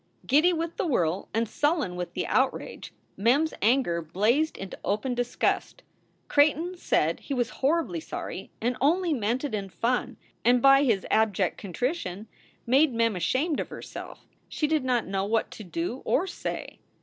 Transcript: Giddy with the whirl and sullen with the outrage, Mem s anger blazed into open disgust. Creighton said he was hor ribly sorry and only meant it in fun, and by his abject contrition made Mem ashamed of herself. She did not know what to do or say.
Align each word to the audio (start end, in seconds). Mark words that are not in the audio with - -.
Giddy 0.25 0.51
with 0.51 0.77
the 0.77 0.87
whirl 0.87 1.29
and 1.31 1.47
sullen 1.47 1.95
with 1.95 2.13
the 2.13 2.25
outrage, 2.25 2.91
Mem 3.15 3.43
s 3.43 3.53
anger 3.61 4.01
blazed 4.01 4.57
into 4.57 4.79
open 4.83 5.13
disgust. 5.13 5.83
Creighton 6.27 6.75
said 6.75 7.19
he 7.19 7.35
was 7.35 7.51
hor 7.61 7.83
ribly 7.85 8.01
sorry 8.01 8.49
and 8.59 8.75
only 8.81 9.13
meant 9.13 9.43
it 9.43 9.53
in 9.53 9.69
fun, 9.69 10.17
and 10.43 10.59
by 10.59 10.83
his 10.83 11.05
abject 11.11 11.59
contrition 11.59 12.27
made 12.65 12.95
Mem 12.95 13.15
ashamed 13.15 13.59
of 13.59 13.69
herself. 13.69 14.25
She 14.49 14.65
did 14.65 14.83
not 14.83 15.05
know 15.05 15.23
what 15.25 15.51
to 15.51 15.63
do 15.63 16.01
or 16.03 16.25
say. 16.25 16.79